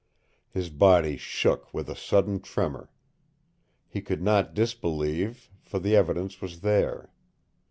[0.49, 2.89] His body shook with a sudden tremor.
[3.87, 7.11] He could not disbelieve, for the evidence was there.